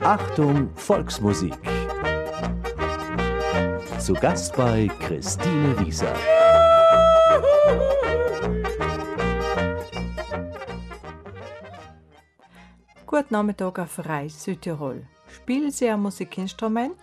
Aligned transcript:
Achtung, 0.00 0.68
Volksmusik. 0.74 1.54
Zu 3.98 4.14
Gast 4.14 4.54
bei 4.56 4.88
Christine 5.00 5.78
Wieser. 5.78 6.12
Guten 13.06 13.26
Nachmittag 13.30 13.78
auf 13.78 14.04
Reis 14.04 14.44
Südtirol. 14.44 15.06
Spielen 15.28 15.70
Sie 15.70 15.88
ein 15.88 16.02
Musikinstrument? 16.02 16.98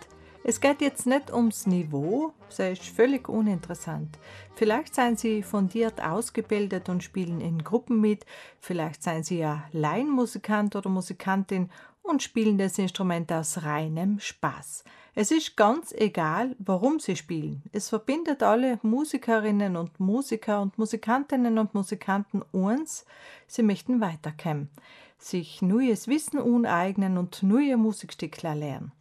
Es 0.50 0.62
geht 0.62 0.80
jetzt 0.80 1.06
nicht 1.06 1.30
ums 1.34 1.68
Niveau, 1.68 2.32
das 2.48 2.60
ist 2.60 2.86
völlig 2.86 3.28
uninteressant. 3.28 4.18
Vielleicht 4.56 4.96
seien 4.96 5.18
Sie 5.18 5.44
fundiert 5.44 6.02
ausgebildet 6.02 6.88
und 6.88 7.04
spielen 7.04 7.42
in 7.42 7.66
Gruppen 7.66 8.00
mit, 8.00 8.26
vielleicht 8.62 9.04
seien 9.04 9.26
Sie 9.26 9.40
ja 9.40 9.66
Laienmusikant 9.74 10.78
oder 10.78 10.90
Musikantin 10.90 11.70
und 12.02 12.24
spielen 12.24 12.58
das 12.58 12.78
Instrument 12.78 13.30
aus 13.34 13.64
reinem 13.64 14.22
Spaß. 14.22 14.86
Es 15.16 15.32
ist 15.32 15.58
ganz 15.58 15.92
egal, 15.92 16.56
warum 16.60 17.02
sie 17.02 17.18
spielen. 17.18 17.64
Es 17.74 17.90
verbindet 17.90 18.42
alle 18.42 18.80
Musikerinnen 18.84 19.76
und 19.76 20.00
Musiker 20.00 20.62
und 20.62 20.78
Musikantinnen 20.78 21.58
und 21.58 21.74
Musikanten 21.74 22.42
uns. 22.54 23.06
Sie 23.48 23.64
möchten 23.64 24.00
weiterkommen, 24.00 24.70
sich 25.18 25.62
neues 25.62 26.08
Wissen 26.08 26.40
uneignen 26.40 27.18
und 27.18 27.44
neue 27.44 27.76
Musikstückler 27.76 28.56
lernen. 28.56 28.94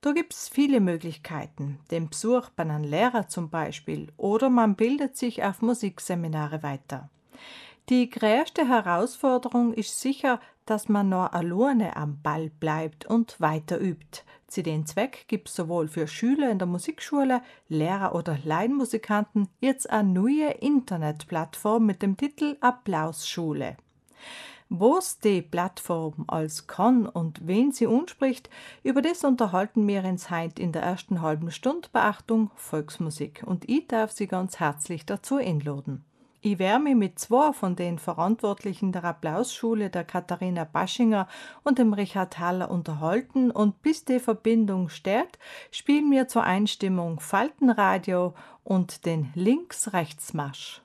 Da 0.00 0.12
gibt 0.12 0.34
es 0.34 0.48
viele 0.48 0.80
Möglichkeiten, 0.80 1.80
den 1.90 2.08
Besuch 2.08 2.50
bei 2.50 2.62
einem 2.62 2.84
Lehrer 2.84 3.28
zum 3.28 3.50
Beispiel, 3.50 4.12
oder 4.16 4.50
man 4.50 4.74
bildet 4.74 5.16
sich 5.16 5.42
auf 5.42 5.62
Musikseminare 5.62 6.62
weiter. 6.62 7.08
Die 7.88 8.10
größte 8.10 8.68
Herausforderung 8.68 9.72
ist 9.72 10.00
sicher, 10.00 10.40
dass 10.66 10.88
man 10.90 11.08
noch 11.08 11.32
alleine 11.32 11.96
am 11.96 12.20
Ball 12.22 12.50
bleibt 12.50 13.06
und 13.06 13.40
weiter 13.40 13.80
übt. 13.80 14.24
Zu 14.46 14.62
den 14.62 14.86
Zweck 14.86 15.24
gibt 15.28 15.48
es 15.48 15.54
sowohl 15.54 15.88
für 15.88 16.06
Schüler 16.06 16.50
in 16.50 16.58
der 16.58 16.68
Musikschule, 16.68 17.42
Lehrer 17.68 18.14
oder 18.14 18.38
Laienmusikanten 18.44 19.48
jetzt 19.60 19.88
eine 19.88 20.08
neue 20.08 20.50
Internetplattform 20.50 21.86
mit 21.86 22.02
dem 22.02 22.16
Titel 22.16 22.56
Applausschule. 22.60 23.76
Was 24.70 25.18
die 25.18 25.40
Plattform 25.40 26.24
als 26.26 26.66
kann 26.66 27.06
und 27.06 27.46
wen 27.46 27.72
sie 27.72 27.86
unspricht, 27.86 28.50
über 28.82 29.00
das 29.00 29.24
unterhalten 29.24 29.88
wir 29.88 30.04
uns 30.04 30.30
heute 30.30 30.60
in 30.60 30.72
der 30.72 30.82
ersten 30.82 31.22
halben 31.22 31.50
Stunde 31.50 31.88
Beachtung 31.90 32.50
Volksmusik 32.54 33.42
und 33.46 33.66
ich 33.66 33.88
darf 33.88 34.12
Sie 34.12 34.26
ganz 34.26 34.60
herzlich 34.60 35.06
dazu 35.06 35.36
einladen. 35.36 36.04
Ich 36.42 36.58
werde 36.58 36.84
mich 36.84 36.96
mit 36.96 37.18
zwei 37.18 37.54
von 37.54 37.76
den 37.76 37.98
Verantwortlichen 37.98 38.92
der 38.92 39.04
Applausschule, 39.04 39.88
der 39.88 40.04
Katharina 40.04 40.64
Baschinger 40.64 41.28
und 41.64 41.78
dem 41.78 41.94
Richard 41.94 42.38
Haller, 42.38 42.70
unterhalten 42.70 43.50
und 43.50 43.80
bis 43.80 44.04
die 44.04 44.20
Verbindung 44.20 44.90
steht, 44.90 45.38
spielen 45.70 46.10
wir 46.10 46.28
zur 46.28 46.44
Einstimmung 46.44 47.20
Faltenradio 47.20 48.34
und 48.64 49.06
den 49.06 49.32
Links-Rechts-Marsch. 49.34 50.82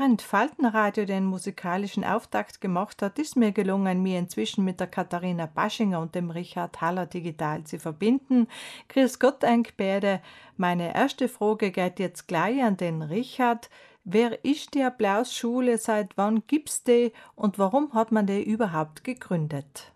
Während 0.00 0.22
Faltenradio 0.22 1.04
den 1.04 1.26
musikalischen 1.26 2.04
Auftakt 2.04 2.62
gemacht 2.62 3.02
hat, 3.02 3.18
ist 3.18 3.36
mir 3.36 3.52
gelungen, 3.52 4.02
mich 4.02 4.14
inzwischen 4.14 4.64
mit 4.64 4.80
der 4.80 4.86
Katharina 4.86 5.44
Baschinger 5.44 6.00
und 6.00 6.14
dem 6.14 6.30
Richard 6.30 6.80
Haller 6.80 7.04
digital 7.04 7.64
zu 7.64 7.78
verbinden. 7.78 8.46
Grüß 8.88 9.18
Gott, 9.18 9.44
Beide. 9.76 10.22
Meine 10.56 10.94
erste 10.94 11.28
Frage 11.28 11.70
geht 11.70 11.98
jetzt 11.98 12.28
gleich 12.28 12.62
an 12.62 12.78
den 12.78 13.02
Richard. 13.02 13.68
Wer 14.04 14.42
ist 14.42 14.72
die 14.72 14.82
Applausschule? 14.82 15.76
Seit 15.76 16.16
wann 16.16 16.44
gibt's 16.46 16.82
die? 16.82 17.12
Und 17.34 17.58
warum 17.58 17.92
hat 17.92 18.10
man 18.10 18.26
die 18.26 18.42
überhaupt 18.42 19.04
gegründet? 19.04 19.92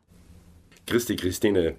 Christi 0.86 1.16
Christine, 1.16 1.76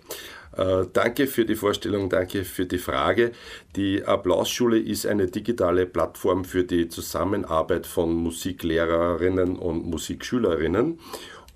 danke 0.56 1.28
für 1.28 1.46
die 1.46 1.56
Vorstellung, 1.56 2.10
danke 2.10 2.44
für 2.44 2.66
die 2.66 2.78
Frage. 2.78 3.31
Die 3.75 4.04
Applausschule 4.04 4.80
ist 4.80 5.06
eine 5.06 5.28
digitale 5.28 5.86
Plattform 5.86 6.46
für 6.46 6.63
die 6.63 6.88
Zusammenarbeit 6.88 7.86
von 7.88 8.13
Musiklehrerinnen 8.13 9.57
und 9.57 9.86
Musikschülerinnen. 9.86 11.00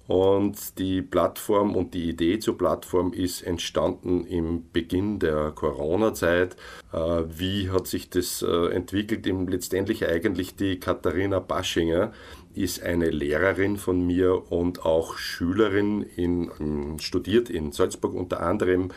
Und 0.09 0.79
die 0.79 1.03
Plattform 1.03 1.75
und 1.75 1.93
die 1.93 2.09
Idee 2.09 2.39
zur 2.39 2.57
Plattform 2.57 3.13
ist 3.13 3.43
entstanden 3.43 4.25
im 4.25 4.71
Beginn 4.73 5.19
der 5.19 5.51
Corona-Zeit. 5.51 6.55
Äh, 6.91 6.97
wie 7.27 7.69
hat 7.69 7.85
sich 7.85 8.09
das 8.09 8.41
äh, 8.41 8.73
entwickelt? 8.73 9.27
Letztendlich 9.27 10.07
eigentlich 10.07 10.55
die 10.55 10.79
Katharina 10.79 11.39
Baschinger 11.39 12.11
ist 12.59 12.83
eine 12.83 13.09
Lehrerin 13.09 13.77
von 13.77 14.05
mir 14.05 14.51
und 14.51 14.85
auch 14.85 15.17
Schülerin, 15.17 16.01
in, 16.01 16.97
studiert 16.99 17.49
in 17.49 17.71
Salzburg 17.71 18.13
unter 18.13 18.41
anderem. 18.41 18.89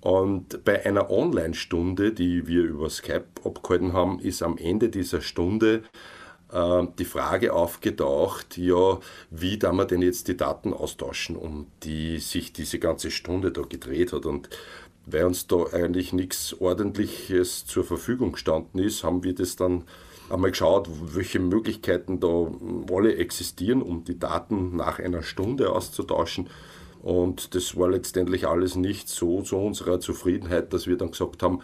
Und 0.00 0.64
bei 0.64 0.84
einer 0.84 1.10
Online-Stunde, 1.10 2.12
die 2.12 2.46
wir 2.46 2.62
über 2.62 2.90
Skype 2.90 3.26
abgehalten 3.44 3.92
haben, 3.92 4.20
ist 4.20 4.42
am 4.42 4.58
Ende 4.58 4.88
dieser 4.88 5.20
Stunde 5.20 5.82
äh, 6.52 6.86
die 6.98 7.04
Frage 7.04 7.52
aufgetaucht, 7.52 8.56
ja, 8.56 8.98
wie 9.30 9.58
da 9.58 9.72
wir 9.72 9.84
denn 9.84 10.02
jetzt 10.02 10.28
die 10.28 10.36
Daten 10.36 10.72
austauschen, 10.72 11.36
um 11.36 11.66
die 11.82 12.18
sich 12.18 12.52
diese 12.52 12.78
ganze 12.78 13.10
Stunde 13.10 13.52
da 13.52 13.62
gedreht 13.62 14.12
hat. 14.14 14.24
Und 14.24 14.48
weil 15.06 15.24
uns 15.24 15.46
da 15.46 15.64
eigentlich 15.72 16.14
nichts 16.14 16.58
Ordentliches 16.58 17.66
zur 17.66 17.84
Verfügung 17.84 18.32
gestanden 18.32 18.80
ist, 18.80 19.04
haben 19.04 19.24
wir 19.24 19.34
das 19.34 19.56
dann 19.56 19.84
einmal 20.30 20.50
geschaut, 20.50 20.88
welche 21.14 21.38
Möglichkeiten 21.38 22.20
da 22.20 22.50
alle 22.92 23.16
existieren, 23.16 23.82
um 23.82 24.04
die 24.04 24.18
Daten 24.18 24.76
nach 24.76 24.98
einer 24.98 25.22
Stunde 25.22 25.72
auszutauschen. 25.72 26.48
Und 27.02 27.54
das 27.54 27.76
war 27.76 27.90
letztendlich 27.90 28.46
alles 28.46 28.76
nicht 28.76 29.08
so 29.08 29.42
zu 29.42 29.58
unserer 29.58 30.00
Zufriedenheit, 30.00 30.72
dass 30.72 30.86
wir 30.86 30.96
dann 30.96 31.10
gesagt 31.10 31.42
haben, 31.42 31.60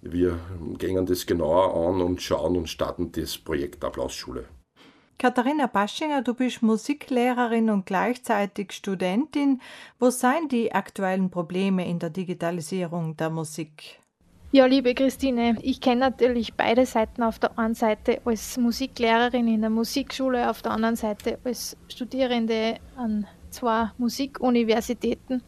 wir 0.00 0.38
gehen 0.78 1.04
das 1.06 1.26
genauer 1.26 1.74
an 1.74 2.00
und 2.00 2.22
schauen 2.22 2.56
und 2.56 2.68
starten 2.68 3.12
das 3.12 3.36
Projekt 3.36 3.84
Applausschule. 3.84 4.46
Katharina 5.18 5.66
Baschinger, 5.66 6.22
du 6.22 6.32
bist 6.32 6.62
Musiklehrerin 6.62 7.70
und 7.70 7.86
gleichzeitig 7.86 8.70
Studentin. 8.70 9.60
Wo 9.98 10.10
seien 10.10 10.48
die 10.48 10.72
aktuellen 10.72 11.28
Probleme 11.28 11.88
in 11.88 11.98
der 11.98 12.10
Digitalisierung 12.10 13.16
der 13.16 13.28
Musik? 13.28 13.98
Ja, 14.50 14.64
liebe 14.64 14.94
Christine, 14.94 15.58
ich 15.60 15.78
kenne 15.78 16.00
natürlich 16.00 16.54
beide 16.54 16.86
Seiten. 16.86 17.22
Auf 17.22 17.38
der 17.38 17.58
einen 17.58 17.74
Seite 17.74 18.22
als 18.24 18.56
Musiklehrerin 18.56 19.46
in 19.46 19.60
der 19.60 19.68
Musikschule, 19.68 20.48
auf 20.48 20.62
der 20.62 20.72
anderen 20.72 20.96
Seite 20.96 21.38
als 21.44 21.76
Studierende 21.88 22.76
an 22.96 23.26
zwei 23.50 23.90
Musikuniversitäten. 23.98 25.42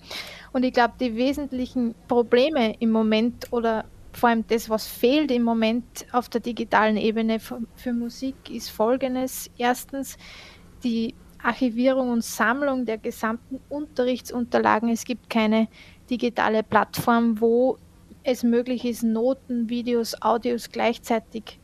Und 0.52 0.64
ich 0.64 0.74
glaube, 0.74 0.94
die 1.00 1.16
wesentlichen 1.16 1.94
Probleme 2.08 2.74
im 2.78 2.90
Moment 2.90 3.50
oder 3.52 3.86
vor 4.12 4.28
allem 4.28 4.44
das, 4.48 4.68
was 4.68 4.86
fehlt 4.86 5.30
im 5.30 5.44
Moment 5.44 6.04
auf 6.12 6.28
der 6.28 6.42
digitalen 6.42 6.98
Ebene 6.98 7.40
für, 7.40 7.62
für 7.76 7.94
Musik, 7.94 8.50
ist 8.50 8.68
folgendes. 8.68 9.50
Erstens 9.56 10.18
die 10.84 11.14
Archivierung 11.42 12.10
und 12.10 12.22
Sammlung 12.22 12.84
der 12.84 12.98
gesamten 12.98 13.60
Unterrichtsunterlagen. 13.70 14.90
Es 14.90 15.04
gibt 15.04 15.30
keine 15.30 15.68
digitale 16.10 16.62
Plattform, 16.62 17.40
wo 17.40 17.78
es 18.22 18.42
möglich 18.42 18.84
ist, 18.84 19.02
Noten, 19.02 19.68
Videos, 19.68 20.20
Audios 20.20 20.70
gleichzeitig 20.70 21.58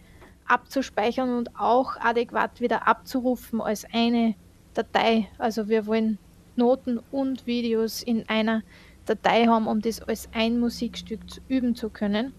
abzuspeichern 0.47 1.37
und 1.37 1.58
auch 1.58 1.97
adäquat 2.00 2.61
wieder 2.61 2.87
abzurufen 2.87 3.61
als 3.61 3.85
eine 3.93 4.35
Datei. 4.75 5.29
Also 5.38 5.69
wir 5.69 5.87
wollen 5.87 6.19
Noten 6.55 7.00
und 7.11 7.47
Videos 7.47 8.03
in 8.03 8.29
einer 8.29 8.62
Datei 9.05 9.47
haben, 9.47 9.67
um 9.67 9.81
das 9.81 10.00
als 10.03 10.29
ein 10.32 10.58
Musikstück 10.58 11.20
üben 11.49 11.75
zu 11.75 11.91
können. 11.91 12.32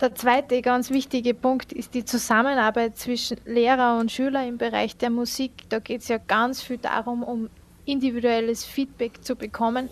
Der 0.00 0.14
zweite 0.14 0.60
ganz 0.60 0.90
wichtige 0.90 1.34
Punkt 1.34 1.72
ist 1.72 1.94
die 1.94 2.04
Zusammenarbeit 2.04 2.96
zwischen 2.96 3.38
Lehrer 3.44 3.98
und 3.98 4.10
Schüler 4.10 4.46
im 4.46 4.58
Bereich 4.58 4.96
der 4.96 5.10
Musik. 5.10 5.52
Da 5.68 5.78
geht 5.78 6.02
es 6.02 6.08
ja 6.08 6.18
ganz 6.18 6.62
viel 6.62 6.78
darum, 6.78 7.22
um 7.22 7.48
individuelles 7.84 8.64
Feedback 8.64 9.22
zu 9.24 9.36
bekommen. 9.36 9.88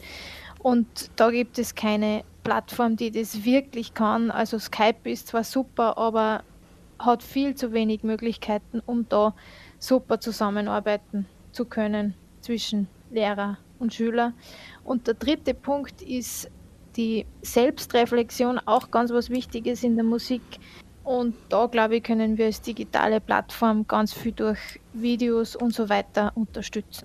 Und 0.59 1.11
da 1.17 1.31
gibt 1.31 1.59
es 1.59 1.75
keine 1.75 2.25
Plattform, 2.43 2.97
die 2.97 3.11
das 3.11 3.45
wirklich 3.45 3.95
kann. 3.95 4.31
Also 4.31 4.59
Skype 4.59 5.11
ist 5.11 5.29
zwar 5.29 5.45
super, 5.45 5.99
aber 5.99 6.43
hat 6.99 7.23
viel 7.23 7.55
zu 7.55 7.73
wenig 7.73 8.03
Möglichkeiten, 8.03 8.81
um 8.87 9.09
da 9.09 9.35
super 9.79 10.21
zusammenarbeiten 10.21 11.27
zu 11.53 11.65
können 11.65 12.15
zwischen 12.41 12.89
Lehrer 13.11 13.59
und 13.79 13.93
Schüler. 13.95 14.33
Und 14.85 15.07
der 15.07 15.15
dritte 15.15 15.55
Punkt 15.55 16.03
ist 16.03 16.51
die 16.97 17.27
Selbstreflexion, 17.43 18.61
auch 18.67 18.91
ganz 18.91 19.11
was 19.13 19.31
Wichtiges 19.31 19.83
in 19.83 19.97
der 19.97 20.05
Musik. 20.05 20.43
Und 21.05 21.35
da, 21.49 21.67
glaube 21.67 21.97
ich, 21.97 22.03
können 22.03 22.39
wir 22.39 22.47
als 22.47 22.61
digitale 22.61 23.21
Plattform 23.21 23.87
ganz 23.89 24.13
viel 24.13 24.33
durch 24.33 24.81
Videos 24.93 25.57
und 25.57 25.75
so 25.75 25.89
weiter 25.89 26.33
unterstützen. 26.35 27.05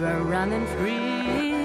River 0.00 0.22
running 0.22 0.66
free, 0.78 1.59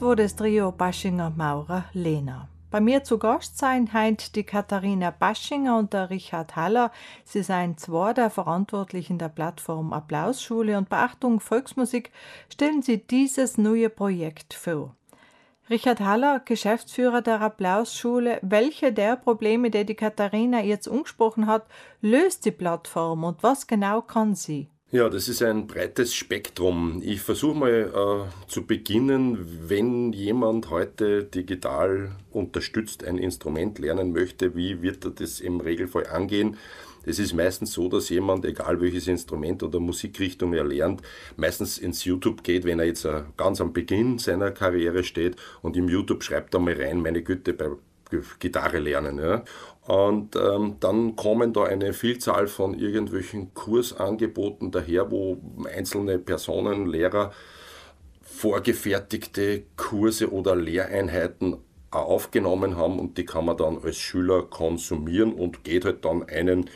Das 0.00 0.16
das 0.16 0.36
Trio 0.36 0.70
Baschinger 0.70 1.30
Maurer 1.30 1.86
Lena. 1.92 2.48
Bei 2.70 2.80
mir 2.80 3.02
zu 3.02 3.18
Gast 3.18 3.58
sein 3.58 3.92
heint 3.92 4.36
die 4.36 4.44
Katharina 4.44 5.10
Baschinger 5.10 5.76
und 5.76 5.92
der 5.92 6.08
Richard 6.08 6.54
Haller. 6.54 6.92
Sie 7.24 7.42
seien 7.42 7.76
zwei 7.78 8.12
der 8.12 8.30
Verantwortlichen 8.30 9.18
der 9.18 9.28
Plattform 9.28 9.92
Applausschule 9.92 10.78
und 10.78 10.88
Beachtung 10.88 11.40
Volksmusik 11.40 12.12
stellen 12.48 12.80
sie 12.80 13.04
dieses 13.04 13.58
neue 13.58 13.90
Projekt 13.90 14.54
vor. 14.54 14.94
Richard 15.68 15.98
Haller, 15.98 16.42
Geschäftsführer 16.44 17.20
der 17.20 17.40
Applausschule, 17.40 18.38
welche 18.42 18.92
der 18.92 19.16
Probleme, 19.16 19.68
die 19.72 19.84
die 19.84 19.96
Katharina 19.96 20.60
jetzt 20.60 20.88
angesprochen 20.88 21.48
hat, 21.48 21.66
löst 22.00 22.44
die 22.44 22.52
Plattform 22.52 23.24
und 23.24 23.42
was 23.42 23.66
genau 23.66 24.02
kann 24.02 24.36
sie? 24.36 24.70
Ja, 24.90 25.10
das 25.10 25.28
ist 25.28 25.42
ein 25.42 25.66
breites 25.66 26.14
Spektrum. 26.14 27.02
Ich 27.04 27.20
versuche 27.20 27.58
mal 27.58 27.70
äh, 27.70 28.48
zu 28.50 28.64
beginnen, 28.64 29.68
wenn 29.68 30.14
jemand 30.14 30.70
heute 30.70 31.24
digital 31.24 32.12
unterstützt 32.30 33.04
ein 33.04 33.18
Instrument 33.18 33.78
lernen 33.78 34.12
möchte, 34.12 34.56
wie 34.56 34.80
wird 34.80 35.04
er 35.04 35.10
das 35.10 35.40
im 35.40 35.60
Regelfall 35.60 36.06
angehen? 36.06 36.56
Es 37.04 37.18
ist 37.18 37.34
meistens 37.34 37.74
so, 37.74 37.90
dass 37.90 38.08
jemand, 38.08 38.46
egal 38.46 38.80
welches 38.80 39.08
Instrument 39.08 39.62
oder 39.62 39.78
Musikrichtung 39.78 40.54
er 40.54 40.64
lernt, 40.64 41.02
meistens 41.36 41.76
ins 41.76 42.06
YouTube 42.06 42.42
geht, 42.42 42.64
wenn 42.64 42.78
er 42.78 42.86
jetzt 42.86 43.04
äh, 43.04 43.24
ganz 43.36 43.60
am 43.60 43.74
Beginn 43.74 44.16
seiner 44.18 44.52
Karriere 44.52 45.04
steht 45.04 45.36
und 45.60 45.76
im 45.76 45.90
YouTube 45.90 46.22
schreibt 46.22 46.54
er 46.54 46.60
mal 46.60 46.72
rein, 46.72 47.02
meine 47.02 47.22
Güte, 47.22 47.52
bei 47.52 47.68
Gitarre 48.38 48.78
lernen. 48.78 49.18
Ja. 49.18 49.44
Und 49.88 50.36
ähm, 50.36 50.76
dann 50.80 51.16
kommen 51.16 51.54
da 51.54 51.64
eine 51.64 51.94
Vielzahl 51.94 52.46
von 52.46 52.78
irgendwelchen 52.78 53.54
Kursangeboten 53.54 54.70
daher, 54.70 55.10
wo 55.10 55.38
einzelne 55.64 56.18
Personen, 56.18 56.84
Lehrer 56.84 57.32
vorgefertigte 58.20 59.62
Kurse 59.76 60.30
oder 60.30 60.54
Lehreinheiten 60.54 61.56
aufgenommen 61.90 62.76
haben 62.76 62.98
und 62.98 63.16
die 63.16 63.24
kann 63.24 63.46
man 63.46 63.56
dann 63.56 63.78
als 63.82 63.96
Schüler 63.96 64.42
konsumieren 64.42 65.32
und 65.32 65.64
geht 65.64 65.86
halt 65.86 66.04
dann 66.04 66.22
einen 66.28 66.68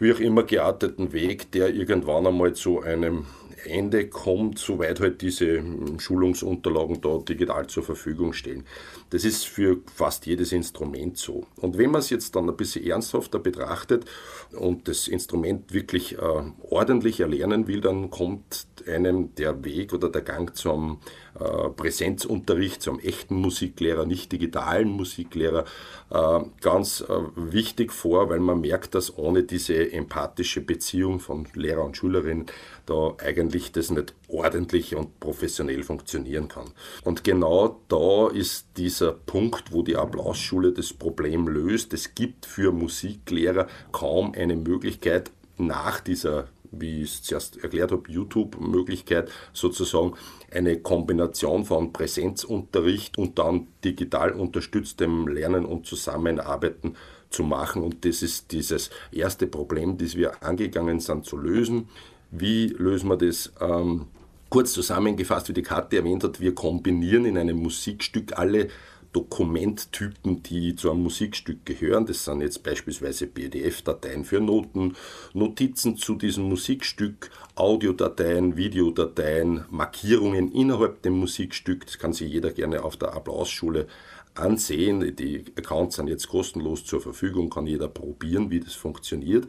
wie 0.00 0.12
auch 0.12 0.18
immer 0.18 0.42
gearteten 0.42 1.12
Weg, 1.12 1.52
der 1.52 1.72
irgendwann 1.72 2.26
einmal 2.26 2.54
zu 2.54 2.80
einem 2.80 3.26
Ende 3.64 4.08
kommt, 4.08 4.58
soweit 4.58 5.00
halt 5.00 5.22
diese 5.22 5.58
hm, 5.58 5.98
Schulungsunterlagen 6.00 7.00
da 7.00 7.18
digital 7.18 7.66
zur 7.66 7.82
Verfügung 7.82 8.32
stehen. 8.32 8.64
Das 9.10 9.24
ist 9.24 9.46
für 9.46 9.78
fast 9.94 10.26
jedes 10.26 10.52
Instrument 10.52 11.18
so. 11.18 11.46
Und 11.56 11.78
wenn 11.78 11.90
man 11.90 12.00
es 12.00 12.10
jetzt 12.10 12.36
dann 12.36 12.48
ein 12.48 12.56
bisschen 12.56 12.86
ernsthafter 12.86 13.38
betrachtet 13.38 14.04
und 14.52 14.88
das 14.88 15.08
Instrument 15.08 15.72
wirklich 15.72 16.18
äh, 16.18 16.42
ordentlich 16.68 17.20
erlernen 17.20 17.66
will, 17.66 17.80
dann 17.80 18.10
kommt 18.10 18.66
einem 18.86 19.34
der 19.34 19.64
Weg 19.64 19.92
oder 19.92 20.08
der 20.08 20.22
Gang 20.22 20.54
zum 20.56 21.00
äh, 21.38 21.68
Präsenzunterricht, 21.70 22.82
zum 22.82 22.98
echten 22.98 23.34
Musiklehrer, 23.34 24.06
nicht 24.06 24.32
digitalen 24.32 24.88
Musiklehrer, 24.88 25.64
äh, 26.10 26.40
ganz 26.60 27.02
äh, 27.02 27.14
wichtig 27.36 27.92
vor, 27.92 28.30
weil 28.30 28.40
man 28.40 28.60
merkt, 28.60 28.94
dass 28.94 29.16
ohne 29.16 29.42
diese 29.42 29.92
empathische 29.92 30.60
Beziehung 30.60 31.20
von 31.20 31.46
Lehrer 31.54 31.84
und 31.84 31.96
Schülerin 31.96 32.46
da 32.90 33.14
eigentlich 33.24 33.72
das 33.72 33.90
nicht 33.90 34.14
ordentlich 34.28 34.96
und 34.96 35.20
professionell 35.20 35.82
funktionieren 35.84 36.48
kann. 36.48 36.72
Und 37.04 37.22
genau 37.22 37.80
da 37.88 38.28
ist 38.28 38.66
dieser 38.76 39.12
Punkt, 39.12 39.72
wo 39.72 39.82
die 39.82 39.96
Applausschule 39.96 40.72
das 40.72 40.92
Problem 40.92 41.46
löst. 41.46 41.94
Es 41.94 42.14
gibt 42.14 42.46
für 42.46 42.72
Musiklehrer 42.72 43.68
kaum 43.92 44.32
eine 44.36 44.56
Möglichkeit, 44.56 45.30
nach 45.56 46.00
dieser 46.00 46.48
wie 46.72 47.02
ich 47.02 47.10
es 47.10 47.22
zuerst 47.22 47.62
erklärt 47.62 47.90
habe, 47.90 48.10
YouTube-Möglichkeit, 48.10 49.30
sozusagen 49.52 50.14
eine 50.52 50.78
Kombination 50.78 51.64
von 51.64 51.92
Präsenzunterricht 51.92 53.18
und 53.18 53.40
dann 53.40 53.66
digital 53.84 54.32
unterstütztem 54.32 55.26
Lernen 55.26 55.64
und 55.64 55.86
Zusammenarbeiten 55.86 56.94
zu 57.30 57.42
machen. 57.42 57.82
Und 57.82 58.04
das 58.04 58.22
ist 58.22 58.52
dieses 58.52 58.90
erste 59.12 59.46
Problem, 59.46 59.98
das 59.98 60.16
wir 60.16 60.42
angegangen 60.42 61.00
sind 61.00 61.24
zu 61.24 61.36
lösen. 61.36 61.88
Wie 62.30 62.68
lösen 62.68 63.08
wir 63.08 63.16
das? 63.16 63.52
Ähm, 63.60 64.06
kurz 64.48 64.72
zusammengefasst, 64.72 65.48
wie 65.48 65.52
die 65.52 65.62
Karte 65.62 65.96
erwähnt 65.96 66.24
hat, 66.24 66.40
wir 66.40 66.54
kombinieren 66.54 67.24
in 67.24 67.38
einem 67.38 67.56
Musikstück 67.56 68.38
alle 68.38 68.68
Dokumenttypen, 69.12 70.42
die 70.44 70.76
zu 70.76 70.90
einem 70.90 71.02
Musikstück 71.02 71.66
gehören. 71.66 72.06
Das 72.06 72.24
sind 72.24 72.42
jetzt 72.42 72.62
beispielsweise 72.62 73.26
PDF-Dateien 73.26 74.24
für 74.24 74.40
Noten, 74.40 74.94
Notizen 75.32 75.96
zu 75.96 76.14
diesem 76.14 76.44
Musikstück, 76.44 77.30
Audiodateien, 77.56 78.56
Videodateien, 78.56 79.64
Markierungen 79.70 80.52
innerhalb 80.52 81.02
dem 81.02 81.14
Musikstück. 81.14 81.86
Das 81.86 81.98
kann 81.98 82.12
sich 82.12 82.30
jeder 82.32 82.52
gerne 82.52 82.84
auf 82.84 82.96
der 82.96 83.14
Applausschule 83.14 83.88
ansehen. 84.34 85.16
Die 85.16 85.44
Accounts 85.56 85.96
sind 85.96 86.08
jetzt 86.08 86.28
kostenlos 86.28 86.84
zur 86.84 87.00
Verfügung, 87.00 87.50
kann 87.50 87.66
jeder 87.66 87.88
probieren, 87.88 88.50
wie 88.50 88.60
das 88.60 88.74
funktioniert. 88.74 89.48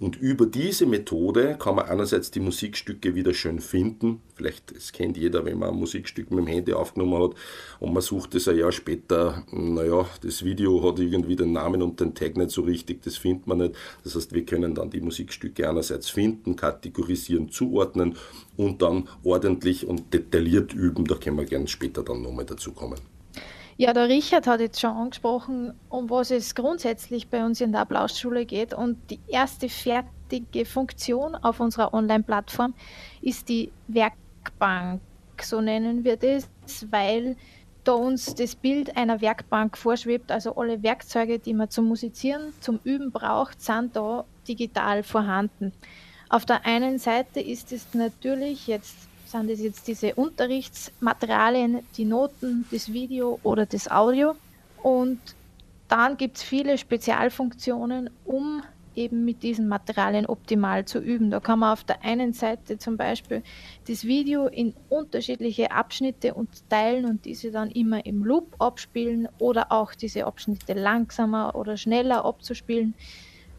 Und 0.00 0.16
über 0.16 0.46
diese 0.46 0.86
Methode 0.86 1.56
kann 1.58 1.76
man 1.76 1.86
einerseits 1.86 2.30
die 2.30 2.40
Musikstücke 2.40 3.14
wieder 3.14 3.32
schön 3.32 3.60
finden. 3.60 4.20
Vielleicht, 4.34 4.74
das 4.74 4.92
kennt 4.92 5.16
jeder, 5.16 5.44
wenn 5.44 5.58
man 5.58 5.70
ein 5.70 5.76
Musikstück 5.76 6.30
mit 6.30 6.40
dem 6.40 6.46
Handy 6.48 6.72
aufgenommen 6.72 7.22
hat 7.22 7.36
und 7.78 7.92
man 7.92 8.02
sucht 8.02 8.34
es 8.34 8.48
ein 8.48 8.58
Jahr 8.58 8.72
später, 8.72 9.44
naja, 9.52 10.06
das 10.22 10.44
Video 10.44 10.82
hat 10.82 10.98
irgendwie 10.98 11.36
den 11.36 11.52
Namen 11.52 11.80
und 11.80 12.00
den 12.00 12.14
Tag 12.14 12.36
nicht 12.36 12.50
so 12.50 12.62
richtig, 12.62 13.02
das 13.02 13.16
findet 13.16 13.46
man 13.46 13.58
nicht. 13.58 13.76
Das 14.02 14.16
heißt, 14.16 14.34
wir 14.34 14.44
können 14.44 14.74
dann 14.74 14.90
die 14.90 15.00
Musikstücke 15.00 15.68
einerseits 15.68 16.10
finden, 16.10 16.56
kategorisieren, 16.56 17.50
zuordnen 17.50 18.16
und 18.56 18.82
dann 18.82 19.08
ordentlich 19.22 19.86
und 19.86 20.12
detailliert 20.12 20.74
üben. 20.74 21.04
Da 21.04 21.14
können 21.14 21.36
wir 21.36 21.44
gerne 21.44 21.68
später 21.68 22.02
dann 22.02 22.22
nochmal 22.22 22.44
dazu 22.44 22.72
kommen. 22.72 23.13
Ja, 23.76 23.92
der 23.92 24.08
Richard 24.08 24.46
hat 24.46 24.60
jetzt 24.60 24.80
schon 24.80 24.96
angesprochen, 24.96 25.74
um 25.88 26.08
was 26.08 26.30
es 26.30 26.54
grundsätzlich 26.54 27.28
bei 27.28 27.44
uns 27.44 27.60
in 27.60 27.72
der 27.72 27.80
Applausschule 27.80 28.46
geht. 28.46 28.72
Und 28.72 29.10
die 29.10 29.18
erste 29.26 29.68
fertige 29.68 30.64
Funktion 30.64 31.34
auf 31.34 31.58
unserer 31.58 31.92
Online-Plattform 31.92 32.74
ist 33.20 33.48
die 33.48 33.72
Werkbank. 33.88 35.00
So 35.42 35.60
nennen 35.60 36.04
wir 36.04 36.16
das, 36.16 36.48
weil 36.90 37.36
da 37.82 37.92
uns 37.92 38.36
das 38.36 38.54
Bild 38.54 38.96
einer 38.96 39.20
Werkbank 39.20 39.76
vorschwebt. 39.76 40.30
Also 40.30 40.54
alle 40.54 40.84
Werkzeuge, 40.84 41.40
die 41.40 41.52
man 41.52 41.68
zum 41.68 41.86
Musizieren, 41.86 42.52
zum 42.60 42.78
Üben 42.84 43.10
braucht, 43.10 43.60
sind 43.60 43.96
da 43.96 44.24
digital 44.46 45.02
vorhanden. 45.02 45.72
Auf 46.28 46.46
der 46.46 46.64
einen 46.64 46.98
Seite 46.98 47.40
ist 47.40 47.72
es 47.72 47.92
natürlich 47.92 48.68
jetzt 48.68 49.08
sind 49.34 49.50
es 49.50 49.60
jetzt 49.60 49.88
diese 49.88 50.14
Unterrichtsmaterialien, 50.14 51.80
die 51.96 52.04
Noten, 52.04 52.66
das 52.70 52.92
Video 52.92 53.40
oder 53.42 53.66
das 53.66 53.90
Audio. 53.90 54.36
Und 54.80 55.18
dann 55.88 56.16
gibt 56.16 56.36
es 56.36 56.44
viele 56.44 56.78
Spezialfunktionen, 56.78 58.10
um 58.24 58.62
eben 58.94 59.24
mit 59.24 59.42
diesen 59.42 59.66
Materialien 59.66 60.26
optimal 60.26 60.84
zu 60.84 61.00
üben. 61.00 61.32
Da 61.32 61.40
kann 61.40 61.58
man 61.58 61.72
auf 61.72 61.82
der 61.82 62.04
einen 62.04 62.32
Seite 62.32 62.78
zum 62.78 62.96
Beispiel 62.96 63.42
das 63.88 64.04
Video 64.04 64.46
in 64.46 64.72
unterschiedliche 64.88 65.72
Abschnitte 65.72 66.34
unterteilen 66.34 67.04
und 67.04 67.24
diese 67.24 67.50
dann 67.50 67.72
immer 67.72 68.06
im 68.06 68.22
Loop 68.22 68.54
abspielen 68.60 69.26
oder 69.40 69.72
auch 69.72 69.94
diese 69.94 70.26
Abschnitte 70.26 70.74
langsamer 70.74 71.56
oder 71.56 71.76
schneller 71.76 72.24
abzuspielen. 72.24 72.94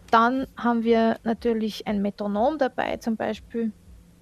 Dann 0.09 0.47
haben 0.55 0.85
wir 0.85 1.17
natürlich 1.25 1.85
ein 1.85 2.01
Metronom 2.01 2.57
dabei 2.57 2.95
zum 2.95 3.17
Beispiel, 3.17 3.73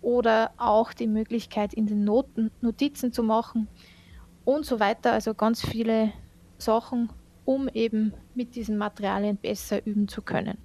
oder 0.03 0.51
auch 0.57 0.93
die 0.93 1.07
Möglichkeit, 1.07 1.73
in 1.73 1.87
den 1.87 2.03
Noten 2.03 2.51
Notizen 2.61 3.11
zu 3.11 3.23
machen 3.23 3.67
und 4.45 4.65
so 4.65 4.79
weiter. 4.79 5.13
Also 5.13 5.33
ganz 5.33 5.65
viele 5.65 6.13
Sachen, 6.57 7.09
um 7.45 7.67
eben 7.69 8.13
mit 8.35 8.55
diesen 8.55 8.77
Materialien 8.77 9.37
besser 9.37 9.85
üben 9.85 10.07
zu 10.07 10.21
können. 10.21 10.57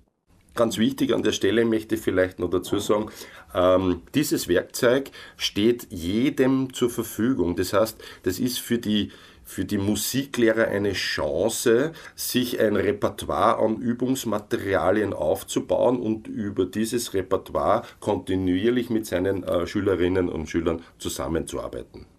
Ganz 0.55 0.77
wichtig 0.77 1.15
an 1.15 1.23
der 1.23 1.31
Stelle 1.33 1.65
möchte 1.65 1.95
ich 1.95 2.01
vielleicht 2.01 2.41
noch 2.41 2.51
dazu 2.51 2.81
sagen, 2.81 3.11
ähm, 3.55 4.03
dieses 4.15 4.49
Werkzeug 4.49 5.13
steht 5.37 5.87
jedem 5.91 6.75
zur 6.75 6.91
Verfügung. 6.91 7.55
Das 7.55 7.73
heißt, 7.73 7.97
das 8.25 8.41
ist 8.41 8.59
für 8.59 8.79
die 8.79 9.13
für 9.49 9.65
die 9.65 9.79
Musiklehrer 9.79 10.69
eine 10.69 10.93
Chance, 10.93 11.93
sich 12.15 12.61
ein 12.61 12.77
Repertoire 12.77 13.59
an 13.59 13.77
Übungsmaterialien 13.77 15.15
aufzubauen 15.15 15.99
und 15.99 16.29
über 16.29 16.67
dieses 16.67 17.15
Repertoire 17.15 17.83
kontinuierlich 17.99 18.91
mit 18.91 19.07
seinen 19.07 19.45
äh, 19.45 19.67
Schülerinnen 19.67 20.29
und 20.29 20.51
Schülern 20.51 20.83
zusammenzuarbeiten. 20.99 22.18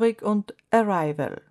Kulturig 0.00 0.22
und 0.22 0.54
Arrival. 0.70 1.42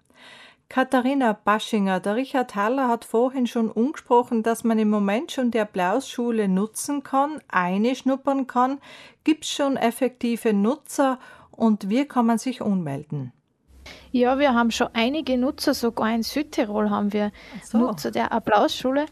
Katharina 0.70 1.34
Baschinger, 1.34 2.00
der 2.00 2.16
Richard 2.16 2.56
Haller 2.56 2.88
hat 2.88 3.06
vorhin 3.06 3.46
schon 3.46 3.72
angesprochen, 3.72 4.42
dass 4.42 4.64
man 4.64 4.80
im 4.80 4.90
Moment 4.90 5.32
schon 5.32 5.52
die 5.52 5.60
Applausschule 5.60 6.48
nutzen 6.48 7.04
kann, 7.04 7.42
einschnuppern 7.48 8.48
kann. 8.48 8.80
Gibt 9.24 9.44
es 9.46 9.52
schon 9.52 9.78
effektive 9.78 10.54
Nutzer 10.54 11.20
und 11.52 11.90
wie 11.90 12.06
kann 12.06 12.26
man 12.26 12.40
sich 12.40 12.62
ummelden? 12.62 13.34
Ja, 14.12 14.40
wir 14.40 14.56
haben 14.56 14.72
schon 14.72 14.90
einige 14.94 15.38
Nutzer, 15.38 15.76
sogar 15.76 16.12
in 16.12 16.24
Südtirol 16.24 16.90
haben 16.90 17.14
wir 17.14 17.32
so. 17.64 17.78
Nutzer 17.78 18.10
der 18.10 18.32
Applausschule. 18.32 19.06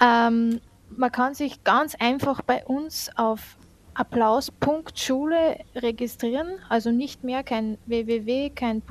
Ähm, 0.00 0.60
man 0.88 1.12
kann 1.12 1.34
sich 1.34 1.64
ganz 1.64 1.96
einfach 1.96 2.40
bei 2.40 2.64
uns 2.64 3.10
auf 3.16 3.58
Applaus.schule 3.94 5.58
registrieren, 5.74 6.58
also 6.68 6.90
nicht 6.90 7.24
mehr 7.24 7.42
kein 7.42 7.78
www, 7.86 8.50
kein 8.50 8.82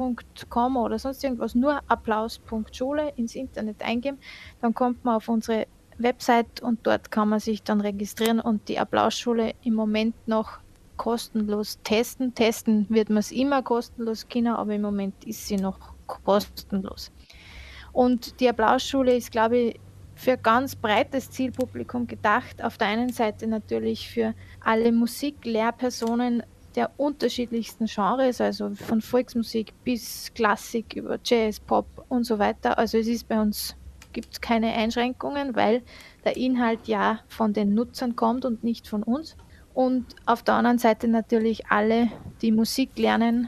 .com 0.50 0.78
oder 0.78 1.00
sonst 1.00 1.24
irgendwas, 1.24 1.56
nur 1.56 1.82
Applaus.schule 1.88 3.14
ins 3.16 3.36
Internet 3.36 3.82
eingeben, 3.82 4.20
dann 4.62 4.74
kommt 4.74 5.04
man 5.06 5.16
auf 5.16 5.30
unsere 5.30 5.68
Website 5.98 6.62
und 6.62 6.86
dort 6.86 7.12
kann 7.12 7.30
man 7.30 7.40
sich 7.40 7.64
dann 7.64 7.82
registrieren 7.82 8.40
und 8.40 8.68
die 8.68 8.80
Applausschule 8.80 9.54
im 9.64 9.74
Moment 9.74 10.16
noch 10.28 10.60
kostenlos 10.98 11.80
testen. 11.84 12.36
Testen 12.36 12.86
wird 12.90 13.10
man 13.10 13.20
es 13.20 13.32
immer 13.32 13.64
kostenlos 13.64 14.28
können, 14.28 14.54
aber 14.54 14.76
im 14.76 14.82
Moment 14.82 15.26
ist 15.26 15.48
sie 15.48 15.58
noch 15.58 15.78
kostenlos. 16.08 17.12
Und 17.92 18.40
die 18.40 18.50
Applausschule 18.50 19.16
ist, 19.16 19.32
glaube 19.32 19.58
ich, 19.58 19.80
für 20.20 20.36
ganz 20.36 20.76
breites 20.76 21.32
Zielpublikum 21.32 22.06
gedacht. 22.06 22.62
Auf 22.62 22.78
der 22.78 22.88
einen 22.88 23.14
Seite 23.14 23.48
natürlich 23.48 24.10
für 24.10 24.34
alle 24.60 24.92
Musiklehrpersonen 24.92 26.44
der 26.76 26.92
unterschiedlichsten 26.98 27.86
Genres, 27.86 28.42
also 28.42 28.76
von 28.76 29.00
Volksmusik 29.00 29.74
bis 29.86 30.34
Klassik 30.34 30.96
über 30.96 31.18
Jazz, 31.24 31.62
Pop 31.62 31.86
und 32.10 32.26
so 32.26 32.38
weiter. 32.38 32.78
Also 32.78 32.98
es 32.98 33.08
ist 33.08 33.30
bei 33.30 33.42
uns 33.42 33.78
gibt 34.12 34.42
keine 34.42 34.74
Einschränkungen, 34.74 35.56
weil 35.56 35.84
der 36.26 36.36
Inhalt 36.36 36.88
ja 36.88 37.22
von 37.30 37.54
den 37.54 37.74
Nutzern 37.74 38.18
kommt 38.18 38.44
und 38.44 38.62
nicht 38.62 38.90
von 38.90 39.04
uns. 39.04 39.38
Und 39.74 40.06
auf 40.26 40.44
der 40.44 40.56
anderen 40.56 40.80
Seite 40.80 41.08
natürlich 41.08 41.68
alle, 41.68 42.10
die 42.42 42.52
Musik 42.52 42.98
lernen, 42.98 43.48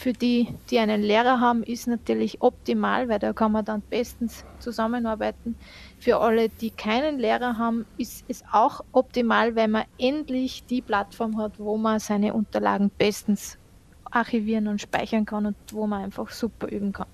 für 0.00 0.14
die, 0.14 0.48
die 0.70 0.78
einen 0.78 1.02
Lehrer 1.02 1.40
haben, 1.40 1.62
ist 1.62 1.86
natürlich 1.86 2.40
optimal, 2.40 3.10
weil 3.10 3.18
da 3.18 3.34
kann 3.34 3.52
man 3.52 3.66
dann 3.66 3.82
bestens 3.82 4.46
zusammenarbeiten. 4.58 5.56
Für 6.00 6.18
alle, 6.20 6.48
die 6.48 6.70
keinen 6.70 7.18
Lehrer 7.18 7.58
haben, 7.58 7.84
ist 7.98 8.24
es 8.26 8.42
auch 8.52 8.80
optimal, 8.92 9.54
weil 9.54 9.68
man 9.68 9.84
endlich 9.98 10.64
die 10.64 10.80
Plattform 10.80 11.36
hat, 11.36 11.58
wo 11.58 11.76
man 11.76 12.00
seine 12.00 12.32
Unterlagen 12.32 12.90
bestens 12.96 13.58
archivieren 14.10 14.66
und 14.66 14.80
speichern 14.80 15.26
kann 15.26 15.44
und 15.44 15.56
wo 15.72 15.86
man 15.86 16.04
einfach 16.04 16.30
super 16.30 16.68
üben 16.68 16.94
kann. 16.94 17.06